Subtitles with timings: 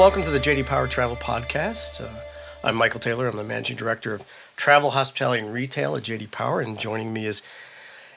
[0.00, 2.02] welcome to the JD Power Travel Podcast.
[2.02, 2.22] Uh,
[2.64, 3.28] I'm Michael Taylor.
[3.28, 4.24] I'm the Managing Director of
[4.56, 7.42] Travel, Hospitality, and Retail at JD Power, and joining me is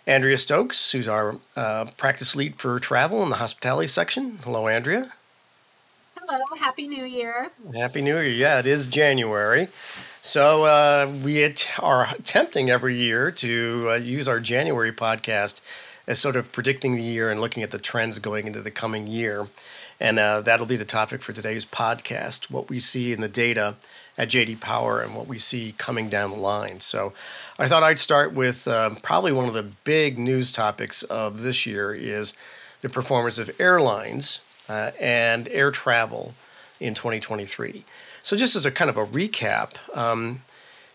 [0.07, 4.39] Andrea Stokes, who's our uh, practice lead for travel in the hospitality section.
[4.45, 5.11] Hello, Andrea.
[6.17, 7.51] Hello, Happy New Year.
[7.75, 8.31] Happy New Year.
[8.31, 9.67] Yeah, it is January.
[10.21, 11.43] So uh, we
[11.79, 15.59] are attempting every year to uh, use our January podcast
[16.07, 19.07] as sort of predicting the year and looking at the trends going into the coming
[19.07, 19.47] year.
[19.99, 23.75] And uh, that'll be the topic for today's podcast what we see in the data
[24.17, 26.79] at JD Power and what we see coming down the line.
[26.79, 27.13] So
[27.57, 31.65] I thought I'd start with um, probably one of the big news topics of this
[31.65, 32.33] year is
[32.81, 36.33] the performance of airlines uh, and air travel
[36.79, 37.85] in 2023.
[38.21, 40.41] So just as a kind of a recap, um,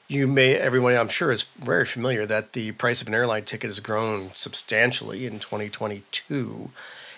[0.09, 3.69] you may everyone I'm sure is very familiar that the price of an airline ticket
[3.69, 6.71] has grown substantially in 2022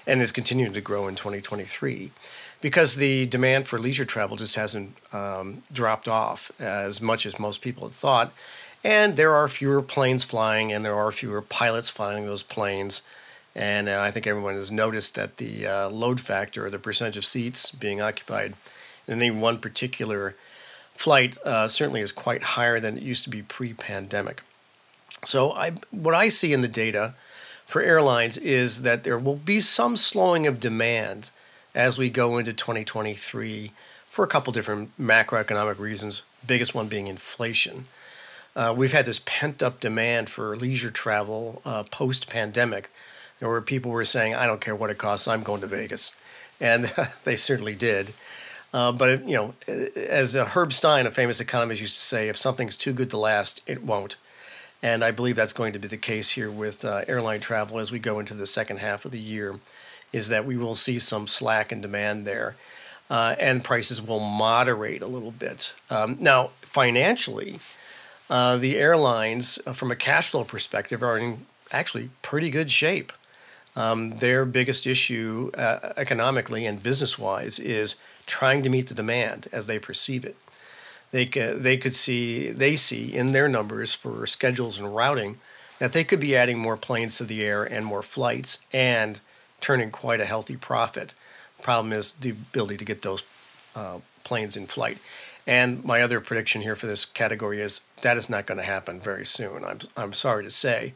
[0.09, 2.11] and is continuing to grow in 2023
[2.61, 7.63] because the demand for leisure travel just hasn't um, dropped off as much as most
[7.63, 8.33] people had thought.
[8.83, 13.03] And there are fewer planes flying, and there are fewer pilots flying those planes.
[13.55, 17.19] And uh, I think everyone has noticed that the uh, load factor, or the percentage
[17.19, 18.55] of seats being occupied
[19.07, 20.35] in any one particular
[21.01, 24.43] flight, uh, certainly is quite higher than it used to be pre-pandemic.
[25.25, 27.15] So, I, what I see in the data
[27.65, 31.31] for airlines is that there will be some slowing of demand
[31.75, 33.73] as we go into 2023
[34.05, 37.87] for a couple different macroeconomic reasons, biggest one being inflation.
[38.55, 42.91] Uh, we've had this pent up demand for leisure travel uh, post pandemic,
[43.39, 46.15] where people were saying, I don't care what it costs, I'm going to Vegas.
[46.61, 46.85] And
[47.25, 48.13] they certainly did.
[48.73, 49.55] Uh, but, you know,
[49.97, 53.61] as Herb Stein, a famous economist, used to say, if something's too good to last,
[53.67, 54.17] it won't.
[54.83, 57.91] And I believe that's going to be the case here with uh, airline travel as
[57.91, 59.57] we go into the second half of the year,
[60.13, 62.57] is that we will see some slack in demand there.
[63.11, 65.75] Uh, and prices will moderate a little bit.
[65.91, 67.59] Um, now, financially,
[68.31, 73.13] uh, the airlines, uh, from a cash flow perspective, are in actually pretty good shape.
[73.75, 77.97] Um, their biggest issue uh, economically and business wise is
[78.31, 80.37] trying to meet the demand as they perceive it
[81.11, 85.39] they they could see they see in their numbers for schedules and routing
[85.79, 89.21] that they could be adding more planes to the air and more flights and
[89.61, 91.15] turning quite a healthy profit.
[91.63, 93.23] Problem is the ability to get those
[93.75, 94.99] uh, planes in flight.
[95.47, 99.01] And my other prediction here for this category is that is not going to happen
[99.01, 99.65] very soon.
[99.65, 100.93] I'm, I'm sorry to say.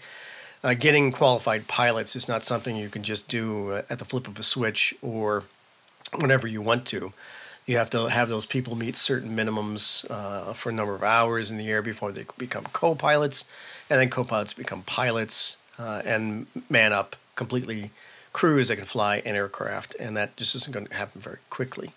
[0.62, 4.28] Uh, getting qualified pilots is not something you can just do uh, at the flip
[4.28, 5.44] of a switch or
[6.12, 7.12] whenever you want to.
[7.66, 11.50] You have to have those people meet certain minimums uh, for a number of hours
[11.50, 13.50] in the air before they become co-pilots,
[13.88, 17.90] and then co-pilots become pilots uh, and man up completely
[18.32, 21.92] crews that can fly an aircraft, and that just isn't going to happen very quickly.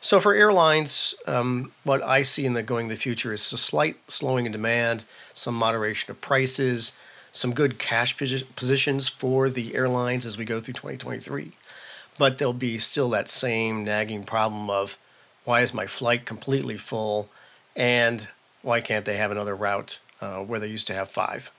[0.00, 3.96] So for airlines, um, what I see in the going the future is a slight
[4.08, 6.92] slowing in demand, some moderation of prices,
[7.32, 11.52] some good cash positions for the airlines as we go through 2023.
[12.18, 14.98] But there'll be still that same nagging problem of
[15.44, 17.28] why is my flight completely full?
[17.76, 18.28] And
[18.62, 21.50] why can't they have another route uh, where they used to have five?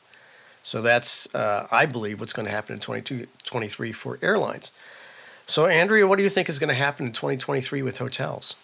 [0.64, 4.72] So that's, uh, I believe, what's going to happen in 2023 for airlines.
[5.46, 8.56] So, Andrea, what do you think is going to happen in 2023 with hotels?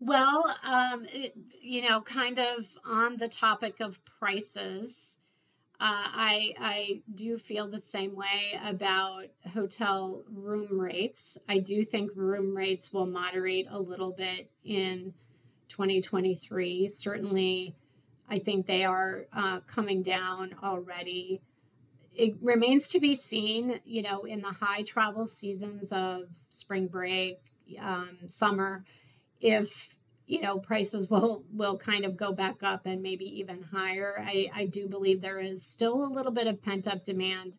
[0.00, 5.15] Well, um, it, you know, kind of on the topic of prices,
[5.78, 11.36] uh, I I do feel the same way about hotel room rates.
[11.48, 15.12] I do think room rates will moderate a little bit in
[15.68, 16.88] 2023.
[16.88, 17.76] Certainly,
[18.28, 21.42] I think they are uh, coming down already.
[22.14, 27.36] It remains to be seen, you know, in the high travel seasons of spring break,
[27.78, 28.84] um, summer,
[29.40, 29.95] if
[30.26, 34.16] you know prices will will kind of go back up and maybe even higher.
[34.18, 37.56] I i do believe there is still a little bit of pent up demand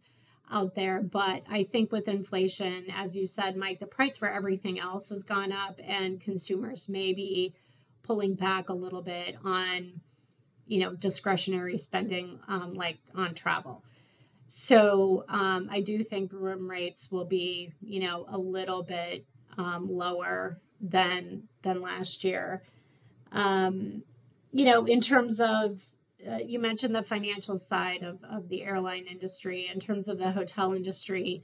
[0.50, 4.80] out there but i think with inflation as you said mike the price for everything
[4.80, 7.54] else has gone up and consumers may be
[8.04, 10.00] pulling back a little bit on
[10.68, 13.84] you know discretionary spending um, like on travel.
[14.48, 19.25] So um, i do think room rates will be you know a little bit
[19.57, 22.63] um, lower than than last year.
[23.31, 24.04] Um,
[24.51, 25.81] you know, in terms of
[26.27, 29.69] uh, you mentioned the financial side of, of the airline industry.
[29.71, 31.44] In terms of the hotel industry,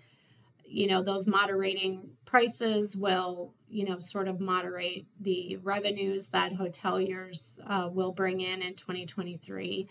[0.66, 7.60] you know, those moderating prices will, you know, sort of moderate the revenues that hoteliers
[7.68, 9.88] uh, will bring in in 2023.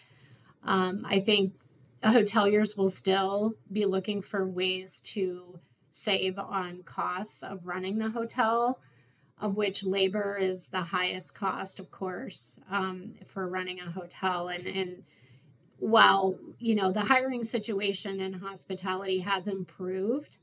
[0.65, 1.55] Um, I think
[2.03, 5.61] hoteliers will still be looking for ways to
[5.93, 8.81] save on costs of running the hotel,
[9.41, 14.49] of which labor is the highest cost, of course, um, for running a hotel.
[14.49, 15.05] And, and
[15.79, 20.39] while, you know, the hiring situation in hospitality has improved,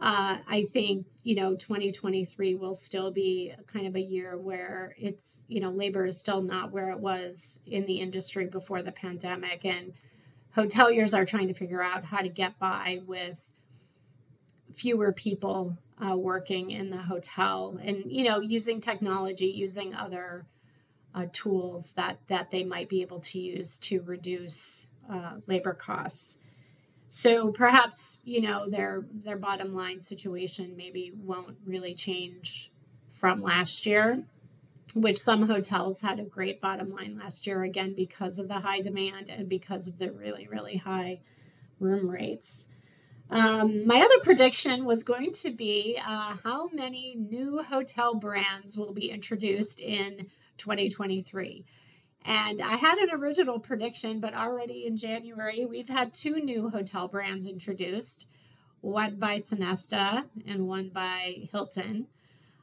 [0.00, 5.42] uh, I think you know 2023 will still be kind of a year where it's
[5.46, 9.64] you know labor is still not where it was in the industry before the pandemic,
[9.64, 9.92] and
[10.56, 13.50] hoteliers are trying to figure out how to get by with
[14.74, 20.46] fewer people uh, working in the hotel, and you know using technology, using other
[21.14, 26.38] uh, tools that that they might be able to use to reduce uh, labor costs.
[27.08, 32.70] So perhaps you know their their bottom line situation maybe won't really change
[33.14, 34.22] from last year,
[34.94, 38.80] which some hotels had a great bottom line last year again because of the high
[38.80, 41.20] demand and because of the really really high
[41.80, 42.66] room rates.
[43.30, 48.92] Um, my other prediction was going to be uh, how many new hotel brands will
[48.92, 50.26] be introduced in
[50.58, 51.64] 2023.
[52.24, 57.08] And I had an original prediction, but already in January, we've had two new hotel
[57.08, 58.26] brands introduced
[58.80, 62.06] one by Sonesta and one by Hilton.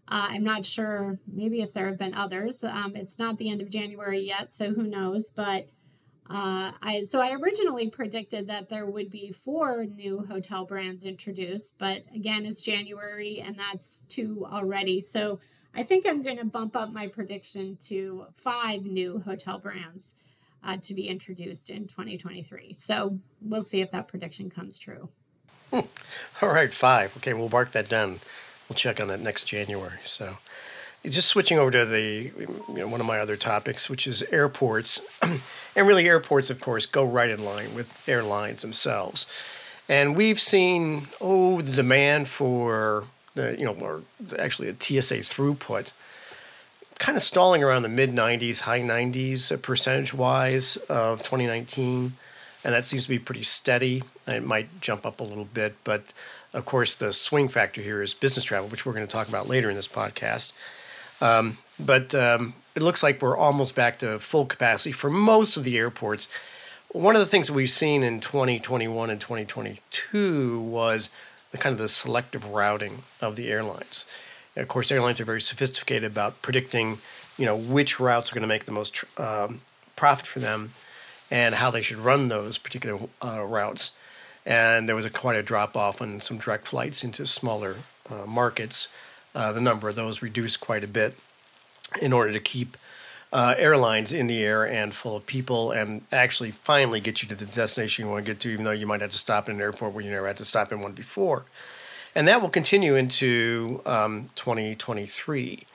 [0.09, 2.63] Uh, I'm not sure, maybe if there have been others.
[2.63, 5.29] Um, it's not the end of January yet, so who knows?
[5.29, 5.67] But
[6.29, 11.79] uh, I so I originally predicted that there would be four new hotel brands introduced,
[11.79, 14.99] but again, it's January and that's two already.
[14.99, 15.39] So
[15.73, 20.15] I think I'm going to bump up my prediction to five new hotel brands
[20.63, 22.73] uh, to be introduced in 2023.
[22.73, 25.09] So we'll see if that prediction comes true.
[25.71, 27.15] All right, five.
[27.17, 28.19] Okay, we'll mark that down.
[28.67, 29.99] We'll check on that next January.
[30.03, 30.37] So,
[31.15, 35.01] just switching over to the you know, one of my other topics, which is airports,
[35.75, 39.25] and really airports, of course, go right in line with airlines themselves.
[39.89, 43.05] And we've seen oh the demand for
[43.37, 44.01] you know, or
[44.39, 45.91] actually a TSA throughput,
[46.99, 52.13] kind of stalling around the mid 90s, high 90s uh, percentage wise of 2019.
[52.63, 54.03] And that seems to be pretty steady.
[54.25, 56.11] It might jump up a little bit, but
[56.53, 59.47] of course, the swing factor here is business travel, which we're going to talk about
[59.47, 60.53] later in this podcast.
[61.21, 65.63] Um, but um, it looks like we're almost back to full capacity for most of
[65.63, 66.27] the airports.
[66.89, 71.09] One of the things that we've seen in 2021 and 2022 was
[71.51, 74.05] the kind of the selective routing of the airlines.
[74.55, 76.97] And of course, airlines are very sophisticated about predicting,
[77.37, 79.61] you know, which routes are going to make the most um,
[79.95, 80.71] profit for them,
[81.29, 83.95] and how they should run those particular uh, routes.
[84.45, 87.75] And there was a, quite a drop off on some direct flights into smaller
[88.09, 88.87] uh, markets.
[89.37, 91.15] Uh, the number of those reduced quite a bit
[92.01, 92.75] in order to keep
[93.31, 97.35] uh, airlines in the air and full of people and actually finally get you to
[97.35, 99.57] the destination you want to get to, even though you might have to stop in
[99.57, 101.45] an airport where you never had to stop in one before.
[102.15, 105.67] And that will continue into um, 2023.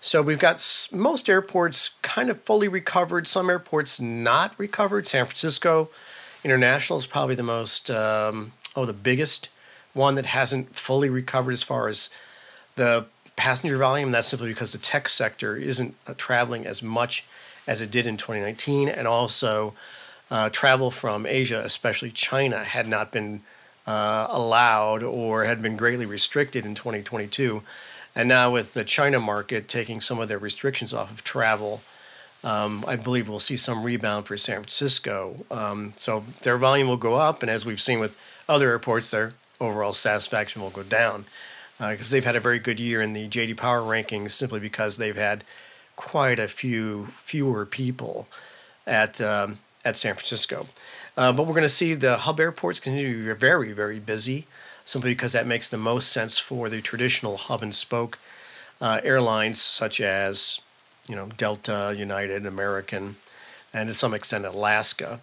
[0.00, 5.06] So we've got most airports kind of fully recovered, some airports not recovered.
[5.06, 5.88] San Francisco
[6.42, 9.50] International is probably the most, um, oh, the biggest
[9.92, 12.10] one that hasn't fully recovered as far as
[12.74, 13.06] the
[13.36, 14.12] passenger volume.
[14.12, 17.26] That's simply because the tech sector isn't uh, traveling as much
[17.66, 19.74] as it did in 2019, and also
[20.30, 23.40] uh, travel from Asia, especially China, had not been
[23.86, 27.62] uh, allowed or had been greatly restricted in 2022.
[28.16, 31.82] And now, with the China market taking some of their restrictions off of travel,
[32.44, 35.44] um, I believe we'll see some rebound for San Francisco.
[35.50, 38.16] Um, so their volume will go up, and as we've seen with
[38.48, 41.24] other airports, their overall satisfaction will go down
[41.90, 44.96] because uh, they've had a very good year in the JD Power rankings simply because
[44.96, 45.44] they've had
[45.96, 48.28] quite a few fewer people
[48.86, 50.66] at um, at San Francisco.
[51.16, 54.46] Uh, but we're going to see the hub airports continue to be very very busy,
[54.84, 58.18] simply because that makes the most sense for the traditional hub and spoke
[58.80, 60.60] uh, airlines such as
[61.08, 63.16] you know Delta, United, American,
[63.72, 65.20] and to some extent Alaska.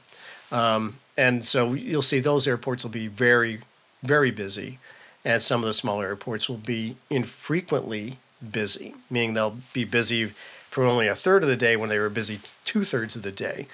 [0.51, 3.59] Um, and so you'll see those airports will be very
[4.03, 4.79] very busy
[5.23, 8.17] and some of the smaller airports will be infrequently
[8.51, 10.27] busy, meaning they'll be busy
[10.69, 13.31] for only a third of the day when they were busy two thirds of the
[13.31, 13.67] day.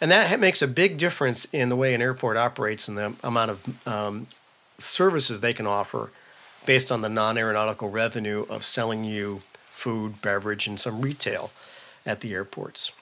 [0.00, 3.50] And that makes a big difference in the way an airport operates and the amount
[3.50, 4.26] of um,
[4.78, 6.10] services they can offer
[6.66, 11.50] based on the non aeronautical revenue of selling you food, beverage, and some retail
[12.04, 12.92] at the airports.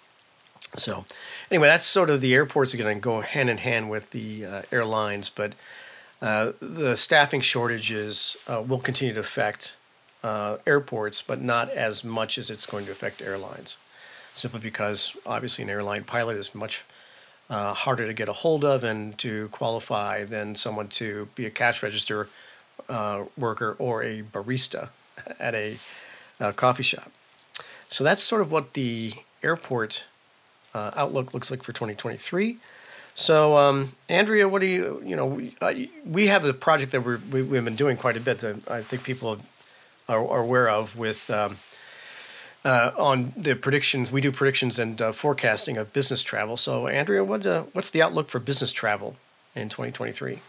[0.76, 1.04] So,
[1.50, 4.44] anyway, that's sort of the airports are going to go hand in hand with the
[4.44, 5.54] uh, airlines, but
[6.22, 9.76] uh, the staffing shortages uh, will continue to affect
[10.22, 13.76] uh, airports, but not as much as it's going to affect airlines.
[14.32, 16.84] Simply because obviously an airline pilot is much
[17.50, 21.50] uh, harder to get a hold of and to qualify than someone to be a
[21.50, 22.28] cash register
[22.88, 24.88] uh, worker or a barista
[25.38, 25.76] at a
[26.40, 27.12] uh, coffee shop.
[27.88, 30.04] So that's sort of what the airport
[30.74, 32.58] outlook looks like for 2023.
[33.14, 35.72] So, um, Andrea, what do you, you know, we, uh,
[36.04, 38.82] we have a project that we're, we, we've been doing quite a bit that I
[38.82, 39.38] think people
[40.08, 41.58] are, are aware of with um,
[42.64, 44.10] uh, on the predictions.
[44.10, 46.56] We do predictions and uh, forecasting of business travel.
[46.56, 49.16] So, Andrea, what, uh, what's the outlook for business travel
[49.54, 50.40] in 2023?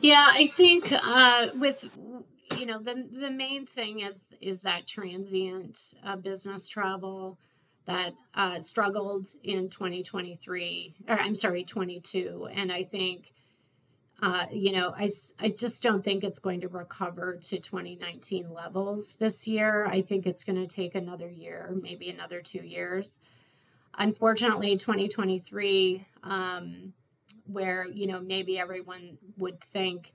[0.00, 1.88] Yeah, I think uh, with
[2.58, 7.38] you know the the main thing is is that transient uh, business travel
[7.86, 13.32] that uh, struggled in 2023 or I'm sorry 22 and I think
[14.22, 19.16] uh, you know I, I just don't think it's going to recover to 2019 levels
[19.16, 19.86] this year.
[19.86, 23.20] I think it's going to take another year maybe another two years.
[23.96, 26.94] Unfortunately 2023 um,
[27.46, 30.12] where you know maybe everyone would think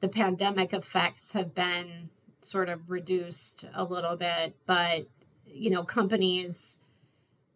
[0.00, 2.10] the pandemic effects have been
[2.42, 5.02] sort of reduced a little bit but
[5.46, 6.81] you know companies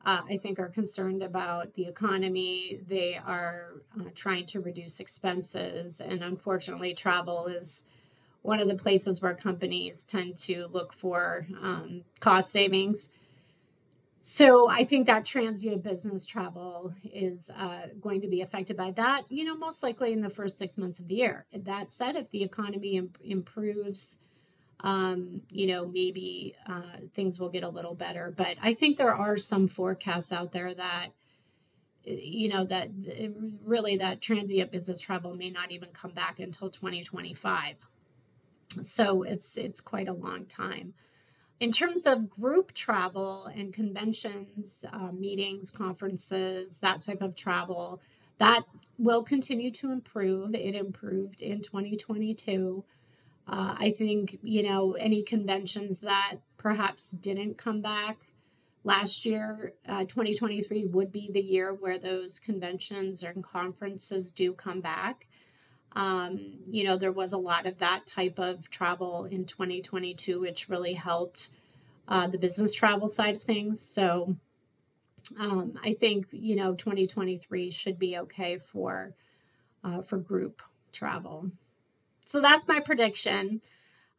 [0.07, 2.81] uh, I think are concerned about the economy.
[2.87, 7.83] They are uh, trying to reduce expenses, and unfortunately, travel is
[8.43, 13.11] one of the places where companies tend to look for um, cost savings.
[14.21, 19.23] So I think that transient business travel is uh, going to be affected by that.
[19.29, 21.47] You know, most likely in the first six months of the year.
[21.53, 24.19] That said, if the economy imp- improves
[24.81, 28.33] um, you know, maybe uh, things will get a little better.
[28.37, 31.09] But I think there are some forecasts out there that,
[32.05, 32.89] you know, that
[33.65, 37.87] really that transient business travel may not even come back until 2025.
[38.69, 40.95] So it's it's quite a long time.
[41.59, 48.03] In terms of group travel and conventions, uh, meetings, conferences, that type of travel,
[48.39, 48.63] that
[48.99, 50.55] will continue to improve.
[50.55, 52.85] It improved in 2022.
[53.49, 58.19] Uh, I think, you know, any conventions that perhaps didn't come back
[58.83, 64.81] last year, uh, 2023 would be the year where those conventions and conferences do come
[64.81, 65.27] back.
[65.95, 70.69] Um, you know, there was a lot of that type of travel in 2022, which
[70.69, 71.51] really helped
[72.09, 73.81] uh, the business travel side of things.
[73.81, 74.37] So
[75.39, 79.15] um, I think, you know, 2023 should be okay for
[79.83, 80.63] uh, for group
[80.93, 81.51] travel
[82.27, 83.63] so that's my prediction.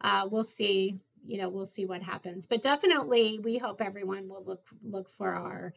[0.01, 0.99] Uh, we'll see.
[1.25, 2.45] You know, we'll see what happens.
[2.45, 5.73] But definitely, we hope everyone will look look for our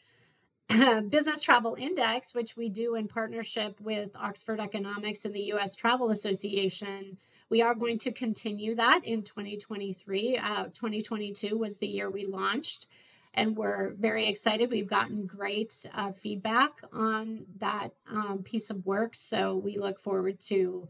[1.08, 5.74] business travel index, which we do in partnership with Oxford Economics and the U.S.
[5.74, 7.18] Travel Association.
[7.48, 10.38] We are going to continue that in 2023.
[10.38, 12.86] Uh, 2022 was the year we launched,
[13.34, 14.70] and we're very excited.
[14.70, 20.38] We've gotten great uh, feedback on that um, piece of work, so we look forward
[20.42, 20.86] to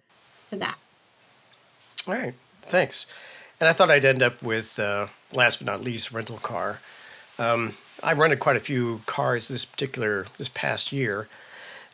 [0.49, 0.77] to that.
[2.09, 3.07] All right, thanks.
[3.61, 6.81] And I thought I'd end up with, uh, last but not least, rental car.
[7.39, 11.29] Um, I've rented quite a few cars this particular this past year,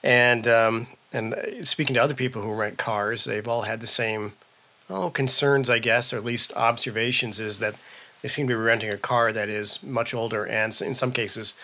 [0.02, 4.32] and um, and speaking to other people who rent cars, they've all had the same
[4.88, 7.74] oh concerns, I guess, or at least observations, is that
[8.22, 11.54] they seem to be renting a car that is much older and in some cases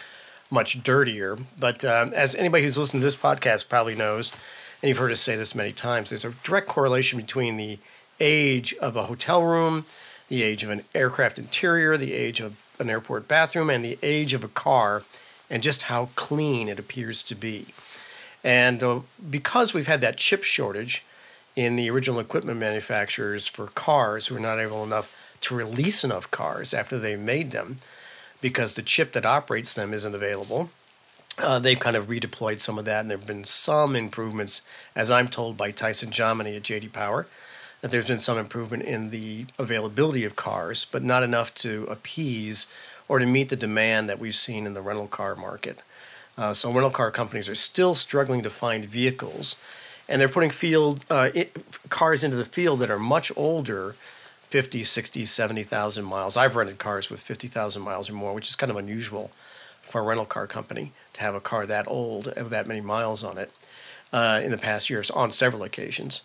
[0.50, 1.38] much dirtier.
[1.58, 4.32] But um, as anybody who's listened to this podcast probably knows,
[4.82, 7.78] and you've heard us say this many times, there's a direct correlation between the
[8.20, 9.84] age of a hotel room,
[10.28, 14.34] the age of an aircraft interior, the age of an airport bathroom, and the age
[14.34, 15.02] of a car,
[15.50, 17.66] and just how clean it appears to be.
[18.42, 19.00] And uh,
[19.30, 21.04] because we've had that chip shortage
[21.54, 26.30] in the original equipment manufacturers for cars who are not able enough to release enough
[26.30, 27.76] cars after they made them,
[28.40, 30.70] because the chip that operates them isn't available.
[31.38, 34.62] Uh, they've kind of redeployed some of that, and there have been some improvements,
[34.94, 37.26] as I'm told by Tyson Jominy at JD Power,
[37.82, 42.66] that there's been some improvement in the availability of cars, but not enough to appease
[43.08, 45.82] or to meet the demand that we've seen in the rental car market.
[46.38, 49.56] Uh, so rental car companies are still struggling to find vehicles,
[50.08, 51.54] and they're putting field uh, it,
[51.90, 53.96] cars into the field that are much older
[54.48, 56.36] 50, 60, 70,000 miles.
[56.36, 59.30] I've rented cars with 50,000 miles or more, which is kind of unusual
[59.80, 63.24] for a rental car company to have a car that old with that many miles
[63.24, 63.50] on it
[64.12, 66.22] uh, in the past years on several occasions.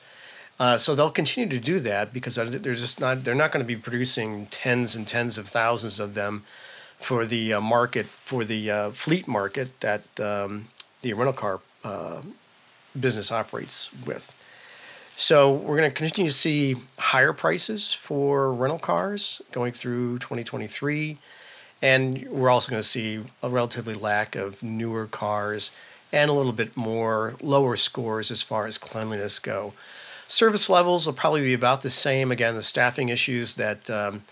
[0.60, 3.68] Uh, so they'll continue to do that because they're just not they're not going to
[3.68, 6.44] be producing tens and tens of thousands of them
[7.00, 10.68] for the uh, market for the uh, fleet market that um,
[11.04, 12.22] the rental car uh,
[13.00, 14.34] business operates with.
[15.16, 21.18] So we're going to continue to see higher prices for rental cars going through 2023,
[21.82, 25.72] and we're also going to see a relatively lack of newer cars
[26.12, 29.74] and a little bit more lower scores as far as cleanliness go
[30.28, 32.32] Service levels will probably be about the same.
[32.32, 34.24] Again, the staffing issues that um,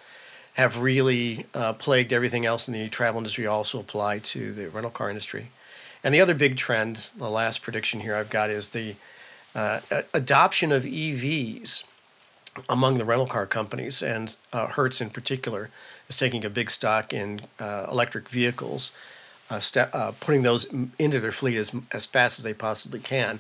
[0.56, 4.92] have really uh, plagued everything else in the travel industry also apply to the rental
[4.92, 5.52] car industry.
[6.04, 8.96] And the other big trend, the last prediction here I've got is the
[9.56, 9.80] uh,
[10.14, 11.84] adoption of EVs
[12.70, 15.70] among the rental car companies, and uh, Hertz in particular
[16.08, 18.92] is taking a big stock in uh, electric vehicles,
[19.50, 20.66] uh, st- uh, putting those
[21.00, 23.40] into their fleet as, as fast as they possibly can.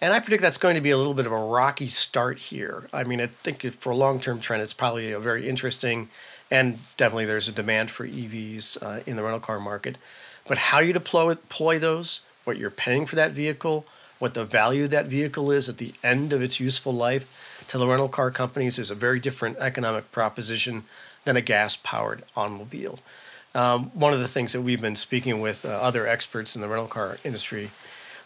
[0.00, 2.86] And I predict that's going to be a little bit of a rocky start here.
[2.92, 6.08] I mean, I think for a long term trend, it's probably a very interesting,
[6.50, 9.96] and definitely there's a demand for EVs uh, in the rental car market.
[10.46, 13.86] But how you deploy, deploy those, what you're paying for that vehicle,
[14.18, 17.78] what the value of that vehicle is at the end of its useful life to
[17.78, 20.84] the rental car companies is a very different economic proposition
[21.24, 22.98] than a gas powered automobile.
[23.54, 26.68] Um, one of the things that we've been speaking with uh, other experts in the
[26.68, 27.70] rental car industry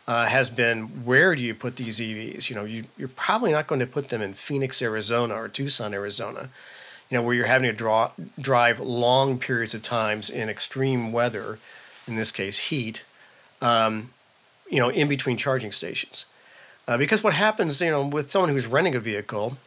[0.07, 2.49] uh, has been where do you put these EVs?
[2.49, 5.95] You know, you, you're probably not going to put them in Phoenix, Arizona or Tucson,
[5.95, 6.49] Arizona,
[7.09, 11.59] you know, where you're having to draw, drive long periods of times in extreme weather,
[12.07, 13.05] in this case, heat,
[13.61, 14.11] um,
[14.71, 16.27] you know, in between charging stations.
[16.89, 19.59] Uh, because what happens, you know, with someone who's renting a vehicle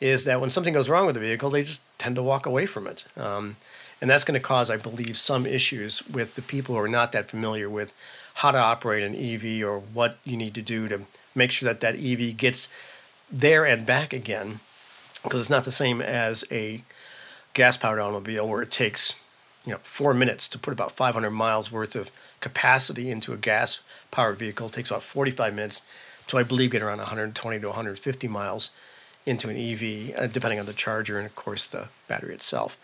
[0.00, 2.66] is that when something goes wrong with the vehicle, they just tend to walk away
[2.66, 3.06] from it.
[3.16, 3.56] Um,
[4.00, 7.12] and that's going to cause, I believe, some issues with the people who are not
[7.12, 7.94] that familiar with
[8.36, 11.00] how to operate an EV or what you need to do to
[11.34, 12.68] make sure that that EV gets
[13.30, 14.60] there and back again.
[15.22, 16.82] Because it's not the same as a
[17.54, 19.22] gas powered automobile where it takes
[19.64, 23.82] you know four minutes to put about 500 miles worth of capacity into a gas
[24.10, 24.66] powered vehicle.
[24.66, 25.82] It takes about 45 minutes
[26.28, 28.70] to, I believe, get around 120 to 150 miles
[29.24, 32.76] into an EV, uh, depending on the charger and, of course, the battery itself.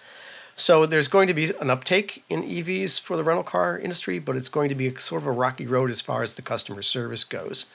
[0.63, 4.37] So there's going to be an uptake in EVs for the rental car industry, but
[4.37, 7.25] it's going to be sort of a rocky road as far as the customer service
[7.25, 7.67] goes.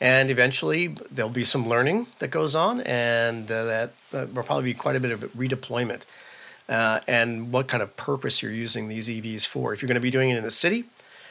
[0.00, 4.64] And eventually, there'll be some learning that goes on, and uh, that uh, will probably
[4.64, 6.06] be quite a bit of redeployment.
[6.70, 9.74] Uh, and what kind of purpose you're using these EVs for.
[9.74, 10.84] If you're going to be doing it in the city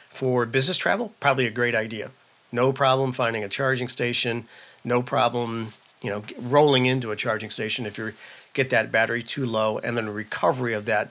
[0.08, 2.12] for business travel, probably a great idea.
[2.52, 4.44] No problem finding a charging station.
[4.84, 8.12] No problem, you know, rolling into a charging station if you
[8.52, 11.10] get that battery too low, and then recovery of that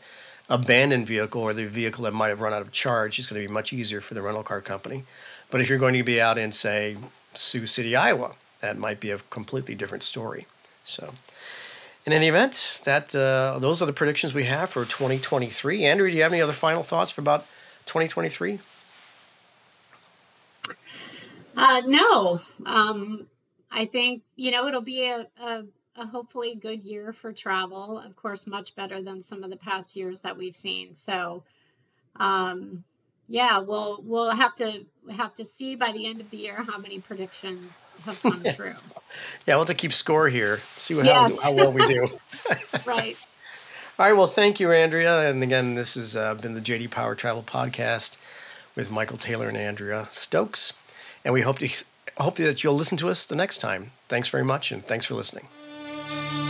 [0.50, 3.48] abandoned vehicle or the vehicle that might have run out of charge is going to
[3.48, 5.06] be much easier for the rental car company.
[5.50, 6.98] But if you're going to be out in, say,
[7.34, 10.46] Sioux City, Iowa, that might be a completely different story.
[10.84, 11.14] So,
[12.06, 15.86] in any event, that uh, those are the predictions we have for 2023.
[15.86, 17.46] Andrew, do you have any other final thoughts for about
[17.86, 18.60] 2023?
[21.56, 22.42] Uh, no.
[22.66, 23.28] Um,
[23.72, 25.64] I think, you know, it'll be a, a,
[26.02, 28.00] a, hopefully good year for travel.
[28.00, 30.94] Of course, much better than some of the past years that we've seen.
[30.96, 31.44] So,
[32.16, 32.84] um,
[33.28, 36.78] yeah, we'll we'll have to have to see by the end of the year how
[36.78, 37.70] many predictions
[38.06, 38.74] have come true.
[39.46, 40.60] yeah, we'll have to keep score here.
[40.76, 41.42] See what, yes.
[41.42, 42.08] how, how well we do.
[42.86, 43.18] right.
[44.00, 44.18] All right.
[44.18, 45.30] Well, thank you, Andrea.
[45.30, 48.18] And again, this has uh, been the JD Power Travel Podcast
[48.76, 50.74] with Michael Taylor and Andrea Stokes
[51.24, 51.70] and we hope to
[52.18, 53.92] hope that you'll listen to us the next time.
[54.08, 55.48] Thanks very much, and thanks for listening.
[56.14, 56.41] Thank you.